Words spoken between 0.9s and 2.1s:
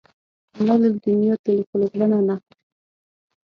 دنیا تللې، خو له زړه